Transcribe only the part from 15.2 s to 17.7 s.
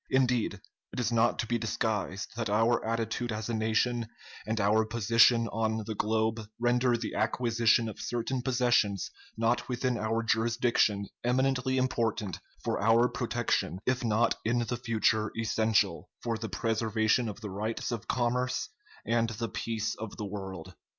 essential for the preservation of the